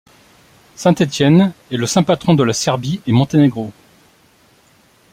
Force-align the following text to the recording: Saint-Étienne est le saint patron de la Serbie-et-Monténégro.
Saint-Étienne 0.77 1.53
est 1.69 1.77
le 1.77 1.85
saint 1.85 2.01
patron 2.01 2.33
de 2.33 2.41
la 2.43 2.53
Serbie-et-Monténégro. 2.53 3.71